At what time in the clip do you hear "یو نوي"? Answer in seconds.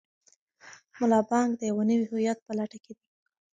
1.69-2.05